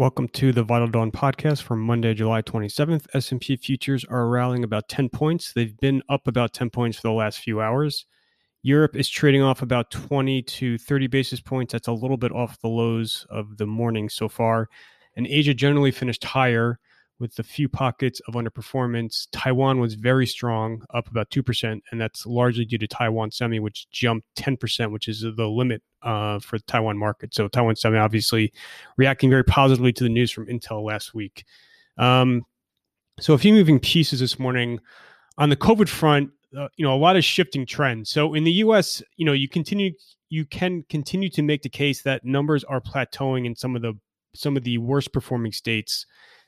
[0.00, 3.04] Welcome to the Vital Dawn podcast for Monday, July 27th.
[3.12, 5.52] S&P futures are rallying about 10 points.
[5.52, 8.06] They've been up about 10 points for the last few hours.
[8.62, 11.74] Europe is trading off about 20 to 30 basis points.
[11.74, 14.70] That's a little bit off the lows of the morning so far.
[15.16, 16.80] And Asia generally finished higher
[17.20, 19.28] with a few pockets of underperformance.
[19.30, 23.88] Taiwan was very strong, up about 2%, and that's largely due to Taiwan Semi, which
[23.90, 27.34] jumped 10%, which is the limit uh, for the Taiwan market.
[27.34, 28.52] So Taiwan Semi obviously
[28.96, 31.44] reacting very positively to the news from Intel last week.
[31.98, 32.46] Um,
[33.20, 34.80] so a few moving pieces this morning.
[35.36, 38.10] On the COVID front, uh, you know, a lot of shifting trends.
[38.10, 39.92] So in the U.S., you know, you continue,
[40.30, 43.94] you can continue to make the case that numbers are plateauing in some of the
[44.34, 46.06] some of the worst performing states.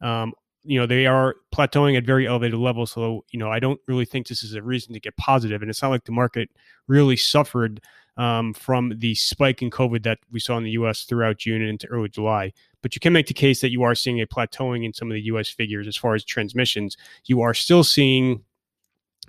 [0.00, 0.32] Um,
[0.64, 4.04] you know they are plateauing at very elevated levels so you know i don't really
[4.04, 6.48] think this is a reason to get positive and it's not like the market
[6.88, 7.80] really suffered
[8.16, 11.70] um, from the spike in covid that we saw in the us throughout june and
[11.70, 12.52] into early july.
[12.84, 15.14] But you can make the case that you are seeing a plateauing in some of
[15.14, 16.98] the us figures as far as transmissions.
[17.24, 18.44] You are still seeing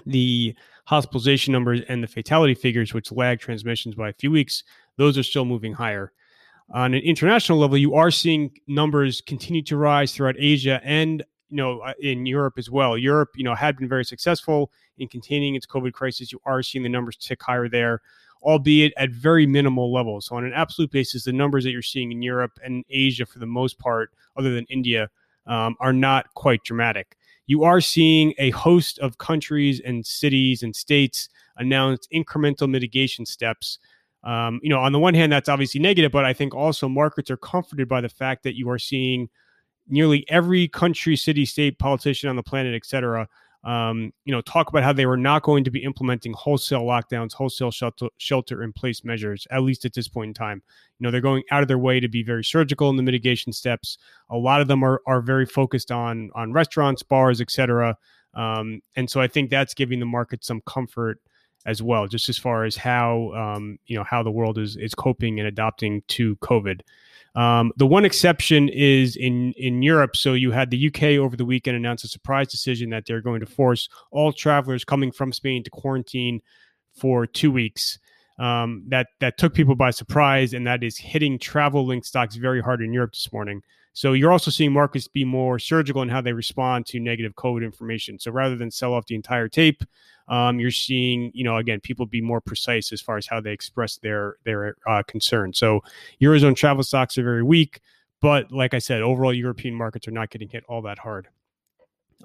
[0.05, 0.53] the
[0.87, 4.63] hospitalization numbers and the fatality figures which lag transmissions by a few weeks.
[4.97, 6.11] Those are still moving higher
[6.71, 11.57] on an international level, you are seeing numbers continue to rise throughout Asia and you
[11.57, 12.97] know uh, in Europe as well.
[12.97, 16.31] Europe, you know, had been very successful in containing its COVID crisis.
[16.31, 18.01] You are seeing the numbers tick higher there,
[18.41, 20.25] albeit at very minimal levels.
[20.25, 23.39] So on an absolute basis, the numbers that you're seeing in Europe and Asia, for
[23.39, 25.09] the most part, other than India,
[25.45, 27.15] um, are not quite dramatic.
[27.47, 33.77] You are seeing a host of countries and cities and states announce incremental mitigation steps
[34.25, 37.31] um, you know, on the one hand, that's obviously negative, but I think also markets
[37.31, 39.29] are comforted by the fact that you are seeing
[39.87, 43.27] nearly every country, city, state, politician on the planet, et cetera,
[43.63, 47.33] um, you know, talk about how they were not going to be implementing wholesale lockdowns,
[47.33, 50.61] wholesale shelter, shelter in place measures, at least at this point in time.
[50.99, 53.53] You know, they're going out of their way to be very surgical in the mitigation
[53.53, 53.97] steps.
[54.29, 57.97] A lot of them are, are very focused on, on restaurants, bars, et cetera.
[58.35, 61.19] Um, and so I think that's giving the market some comfort
[61.65, 64.93] as well, just as far as how um, you know how the world is is
[64.93, 66.81] coping and adapting to COVID.
[67.35, 70.15] Um, the one exception is in in Europe.
[70.15, 73.41] So you had the UK over the weekend announce a surprise decision that they're going
[73.41, 76.41] to force all travelers coming from Spain to quarantine
[76.93, 77.99] for two weeks.
[78.37, 82.61] Um, that that took people by surprise, and that is hitting travel link stocks very
[82.61, 83.61] hard in Europe this morning.
[83.95, 87.63] So you're also seeing markets be more surgical in how they respond to negative COVID
[87.63, 88.19] information.
[88.19, 89.85] So rather than sell off the entire tape,
[90.27, 93.53] um, you're seeing, you know, again, people be more precise as far as how they
[93.53, 95.53] express their their uh, concern.
[95.53, 95.81] So
[96.21, 97.79] eurozone travel stocks are very weak,
[98.19, 101.29] but like I said, overall European markets are not getting hit all that hard.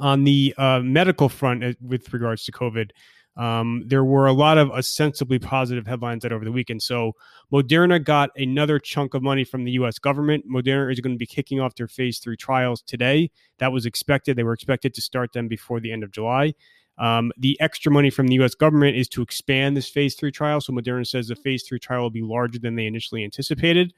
[0.01, 2.91] On the uh, medical front, uh, with regards to COVID,
[3.37, 6.83] um, there were a lot of ostensibly positive headlines that over the weekend.
[6.83, 7.13] So,
[7.53, 9.99] Moderna got another chunk of money from the U.S.
[9.99, 10.45] government.
[10.51, 13.31] Moderna is going to be kicking off their phase three trials today.
[13.59, 14.37] That was expected.
[14.37, 16.55] They were expected to start them before the end of July.
[16.99, 18.55] Um, the extra money from the U.S.
[18.55, 20.61] government is to expand this phase three trial.
[20.61, 23.95] So Moderna says the phase three trial will be larger than they initially anticipated.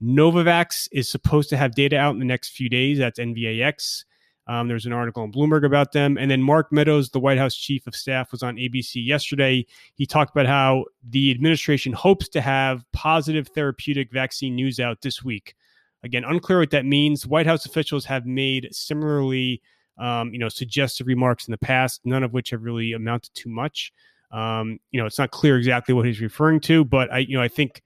[0.00, 2.98] Novavax is supposed to have data out in the next few days.
[2.98, 4.04] That's NVAX.
[4.48, 6.16] Um, there's an article in Bloomberg about them.
[6.16, 9.66] And then Mark Meadows, the White House chief of staff, was on ABC yesterday.
[9.94, 15.22] He talked about how the administration hopes to have positive therapeutic vaccine news out this
[15.22, 15.54] week.
[16.02, 17.26] Again, unclear what that means.
[17.26, 19.60] White House officials have made similarly
[19.98, 23.48] um, you know, suggestive remarks in the past, none of which have really amounted to
[23.48, 23.92] much.
[24.30, 27.42] Um, you know, it's not clear exactly what he's referring to, but I, you know,
[27.42, 27.82] I think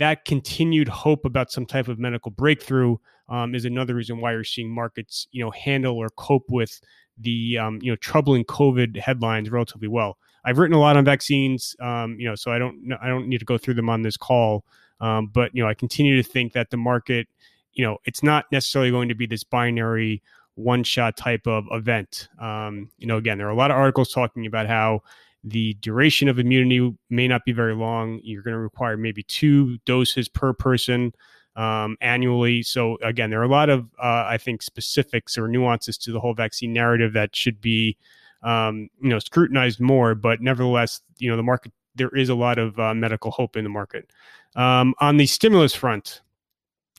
[0.00, 2.96] that continued hope about some type of medical breakthrough
[3.28, 6.80] um, is another reason why you're seeing markets, you know, handle or cope with
[7.18, 10.16] the, um, you know, troubling COVID headlines relatively well.
[10.42, 13.40] I've written a lot on vaccines, um, you know, so I don't, I don't need
[13.40, 14.64] to go through them on this call.
[15.02, 17.28] Um, but you know, I continue to think that the market,
[17.74, 20.22] you know, it's not necessarily going to be this binary
[20.54, 22.28] one shot type of event.
[22.38, 25.02] Um, you know, again, there are a lot of articles talking about how
[25.42, 28.20] the duration of immunity may not be very long.
[28.22, 31.12] You're going to require maybe two doses per person
[31.56, 32.62] um, annually.
[32.62, 36.20] So again, there are a lot of uh, I think specifics or nuances to the
[36.20, 37.96] whole vaccine narrative that should be
[38.42, 40.14] um, you know scrutinized more.
[40.14, 43.64] But nevertheless, you know the market there is a lot of uh, medical hope in
[43.64, 44.10] the market.
[44.56, 46.22] Um, on the stimulus front,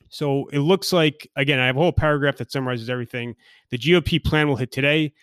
[0.08, 3.34] So it looks like, again, I have a whole paragraph that summarizes everything.
[3.70, 5.14] The GOP plan will hit today.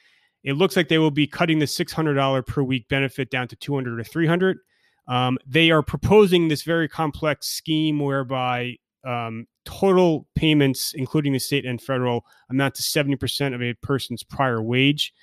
[0.44, 4.00] It looks like they will be cutting the $600 per week benefit down to 200
[4.00, 4.57] or 300.
[5.07, 8.75] Um, they are proposing this very complex scheme whereby
[9.06, 14.62] um, total payments, including the state and federal, amount to 70% of a person's prior
[14.62, 15.13] wage.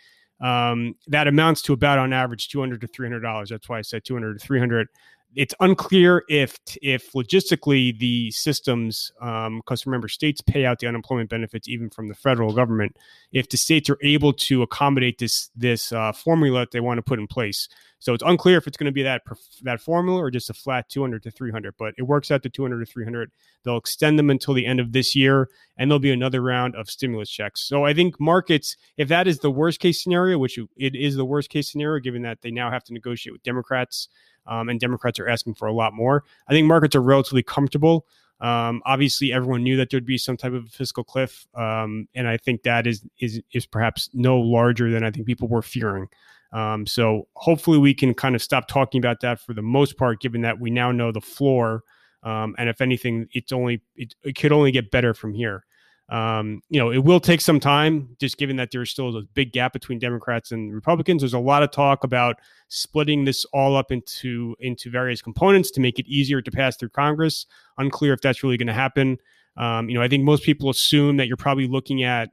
[0.40, 3.48] Um, that amounts to about on average 200 to $300.
[3.48, 4.88] That's why I said 200 to 300
[5.36, 11.28] it's unclear if if logistically the systems, um, because remember states pay out the unemployment
[11.28, 12.96] benefits even from the federal government.
[13.32, 17.02] If the states are able to accommodate this this uh, formula that they want to
[17.02, 17.68] put in place,
[17.98, 19.22] so it's unclear if it's going to be that
[19.62, 21.74] that formula or just a flat 200 to 300.
[21.78, 23.30] But it works out to 200 to 300.
[23.64, 26.90] They'll extend them until the end of this year, and there'll be another round of
[26.90, 27.62] stimulus checks.
[27.62, 31.24] So I think markets, if that is the worst case scenario, which it is the
[31.24, 34.08] worst case scenario, given that they now have to negotiate with Democrats
[34.46, 36.24] um, and Democrats are asking for a lot more.
[36.48, 38.06] I think markets are relatively comfortable.
[38.40, 42.36] Um, obviously, everyone knew that there'd be some type of fiscal cliff, um, and I
[42.36, 46.08] think that is is is perhaps no larger than I think people were fearing.
[46.56, 50.22] Um, so hopefully, we can kind of stop talking about that for the most part,
[50.22, 51.82] given that we now know the floor.
[52.22, 55.64] Um, and if anything, it's only it, it could only get better from here.
[56.08, 59.52] Um, you know, it will take some time, just given that there's still a big
[59.52, 61.20] gap between Democrats and Republicans.
[61.20, 62.36] There's a lot of talk about
[62.68, 66.90] splitting this all up into into various components to make it easier to pass through
[66.90, 67.44] Congress.
[67.76, 69.18] Unclear if that's really going to happen.
[69.58, 72.30] Um, you know, I think most people assume that you're probably looking at,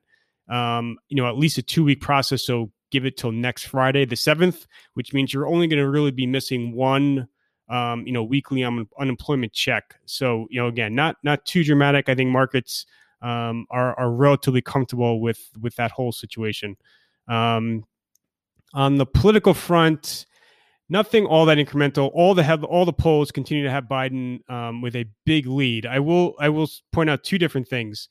[0.50, 2.46] um, you know, at least a two week process.
[2.46, 6.12] So give it till next Friday, the seventh, which means you're only going to really
[6.12, 7.28] be missing one
[7.69, 9.95] um, you know, weekly un- unemployment check.
[10.06, 12.10] So, you know, again, not not too dramatic.
[12.10, 12.86] I think markets
[13.22, 16.75] um, are are relatively comfortable with with that whole situation.
[17.28, 17.86] Um,
[18.74, 20.25] on the political front,
[20.89, 22.12] nothing all that incremental.
[22.13, 25.86] All the have all the polls continue to have Biden um, with a big lead.
[25.86, 28.10] I will I will point out two different things.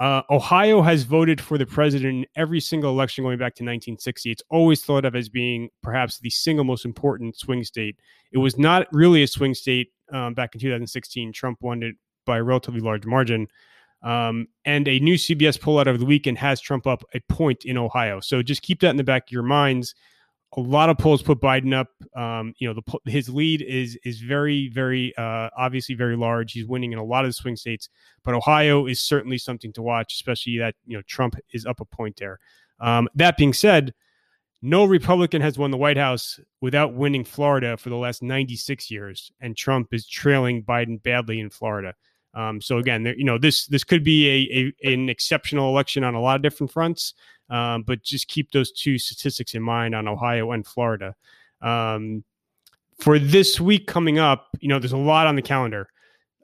[0.00, 4.30] Uh, Ohio has voted for the president in every single election going back to 1960.
[4.30, 7.96] It's always thought of as being perhaps the single most important swing state.
[8.32, 11.32] It was not really a swing state um, back in 2016.
[11.32, 11.94] Trump won it
[12.26, 13.46] by a relatively large margin.
[14.02, 17.64] Um, and a new CBS poll out of the weekend has Trump up a point
[17.64, 18.20] in Ohio.
[18.20, 19.94] So just keep that in the back of your minds.
[20.56, 21.88] A lot of polls put Biden up.
[22.16, 26.52] Um, you know, the, his lead is is very, very uh, obviously very large.
[26.52, 27.88] He's winning in a lot of the swing states,
[28.24, 31.84] but Ohio is certainly something to watch, especially that you know Trump is up a
[31.84, 32.38] point there.
[32.80, 33.94] Um, that being said,
[34.62, 39.30] no Republican has won the White House without winning Florida for the last 96 years,
[39.40, 41.94] and Trump is trailing Biden badly in Florida.
[42.32, 46.02] Um, so again, there, you know, this this could be a, a, an exceptional election
[46.02, 47.14] on a lot of different fronts,
[47.50, 51.14] um, but just keep those two statistics in mind on Ohio and Florida.
[51.60, 52.24] Um,
[52.98, 55.88] for this week coming up, you know, there's a lot on the calendar.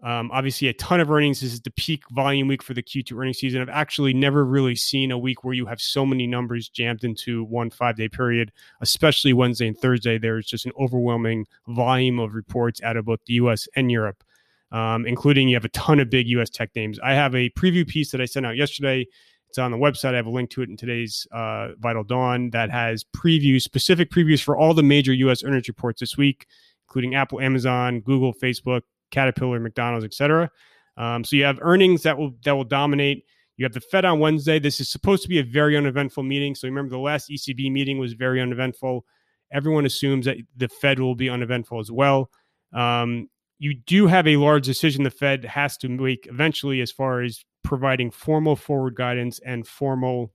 [0.03, 1.41] Um, obviously, a ton of earnings.
[1.43, 3.61] This is the peak volume week for the Q2 earnings season.
[3.61, 7.45] I've actually never really seen a week where you have so many numbers jammed into
[7.45, 8.51] one five day period,
[8.81, 10.17] especially Wednesday and Thursday.
[10.17, 14.25] There's just an overwhelming volume of reports out of both the US and Europe
[14.73, 16.99] um, including you have a ton of big US tech names.
[17.01, 19.07] I have a preview piece that I sent out yesterday.
[19.51, 20.13] It's on the website.
[20.13, 24.09] I have a link to it in today's uh, Vital Dawn that has previews, specific
[24.09, 26.47] previews for all the major US earnings reports this week,
[26.87, 30.49] including Apple, Amazon, Google, Facebook, Caterpillar, McDonald's, etc.
[30.97, 33.25] Um, so you have earnings that will that will dominate.
[33.57, 34.61] You have the Fed on Wednesday.
[34.61, 36.55] This is supposed to be a very uneventful meeting.
[36.55, 39.05] So remember, the last ECB meeting was very uneventful.
[39.53, 42.31] Everyone assumes that the Fed will be uneventful as well.
[42.73, 43.29] Um,
[43.59, 47.45] you do have a large decision the Fed has to make eventually as far as
[47.63, 50.33] providing formal forward guidance and formal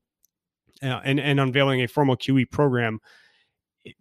[0.84, 3.00] uh, and, and unveiling a formal QE program.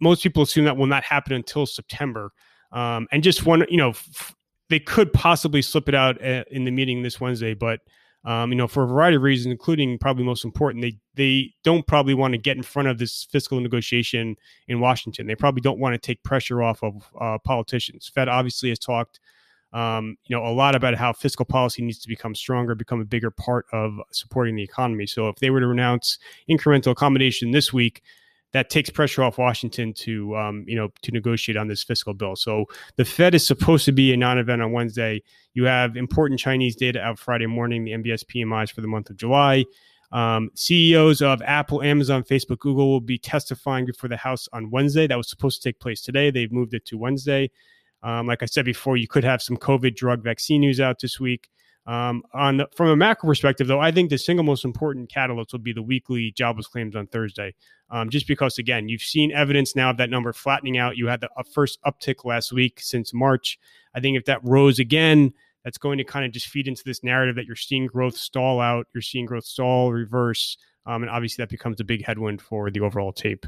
[0.01, 2.33] Most people assume that will not happen until September.
[2.73, 4.35] Um, and just one, you know, f-
[4.71, 7.81] they could possibly slip it out uh, in the meeting this Wednesday, but
[8.25, 11.87] um, you know, for a variety of reasons, including probably most important, they they don't
[11.87, 15.27] probably want to get in front of this fiscal negotiation in Washington.
[15.27, 18.11] They probably don't want to take pressure off of uh, politicians.
[18.13, 19.21] Fed obviously has talked,
[19.75, 23.05] um, you know, a lot about how fiscal policy needs to become stronger, become a
[23.05, 25.05] bigger part of supporting the economy.
[25.07, 28.01] So if they were to announce incremental accommodation this week,
[28.53, 32.37] that takes pressure off Washington to um, you know to negotiate on this fiscal bill.
[32.37, 35.23] So the Fed is supposed to be a non-event on Wednesday.
[35.55, 39.17] You have important Chinese data out Friday morning, the NBS PMIs for the month of
[39.17, 39.65] July.
[40.13, 45.09] Um, CEOs of Apple, Amazon, Facebook, Google will be testifying before the House on Wednesday.
[45.09, 46.31] That was supposed to take place today.
[46.31, 47.51] They've moved it to Wednesday.
[48.05, 51.19] Um, like I said before, you could have some COVID drug vaccine news out this
[51.19, 51.49] week.
[51.87, 55.59] Um, on from a macro perspective, though, I think the single most important catalyst will
[55.59, 57.55] be the weekly jobless claims on Thursday.
[57.91, 60.97] Um, just because, again, you've seen evidence now of that number flattening out.
[60.97, 63.59] You had the uh, first uptick last week since March.
[63.95, 65.33] I think if that rose again,
[65.63, 68.61] that's going to kind of just feed into this narrative that you're seeing growth stall
[68.61, 72.71] out, you're seeing growth stall, reverse, um, and obviously that becomes a big headwind for
[72.71, 73.47] the overall tape.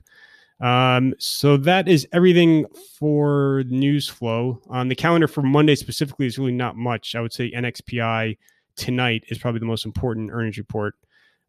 [0.61, 2.67] Um, so that is everything
[2.99, 4.63] for news flow.
[4.69, 7.15] On the calendar for Monday specifically is really not much.
[7.15, 8.39] I would say NXPI
[8.77, 10.95] tonight is probably the most important earnings report.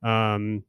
[0.04, 0.64] Um,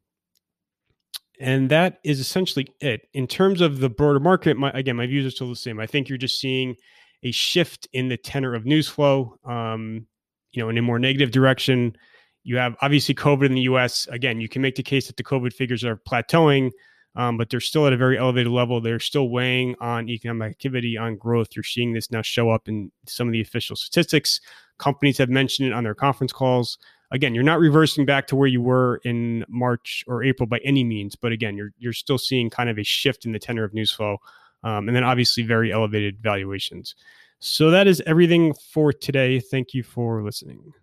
[1.40, 3.09] and that is essentially it.
[3.12, 5.78] In terms of the broader market, my, again, my views are still the same.
[5.78, 6.76] I think you're just seeing
[7.23, 10.07] a shift in the tenor of news flow, um,
[10.52, 11.97] you know, in a more negative direction.
[12.42, 14.07] You have obviously COVID in the US.
[14.09, 16.71] Again, you can make the case that the COVID figures are plateauing,
[17.17, 18.81] um, but they're still at a very elevated level.
[18.81, 21.49] They're still weighing on economic activity, on growth.
[21.57, 24.41] You're seeing this now show up in some of the official statistics.
[24.79, 26.79] Companies have mentioned it on their conference calls.
[27.11, 30.85] Again, you're not reversing back to where you were in March or April by any
[30.85, 33.73] means, but again, you're you're still seeing kind of a shift in the tenor of
[33.73, 34.19] news flow,
[34.62, 36.95] um, and then obviously very elevated valuations.
[37.41, 39.41] So that is everything for today.
[39.41, 40.75] Thank you for listening.